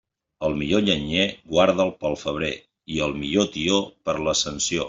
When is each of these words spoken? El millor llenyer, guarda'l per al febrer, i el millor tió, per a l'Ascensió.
El 0.47 0.55
millor 0.61 0.81
llenyer, 0.87 1.25
guarda'l 1.57 1.93
per 2.05 2.09
al 2.11 2.19
febrer, 2.23 2.51
i 2.97 3.01
el 3.09 3.17
millor 3.23 3.55
tió, 3.59 3.81
per 4.09 4.21
a 4.21 4.29
l'Ascensió. 4.31 4.77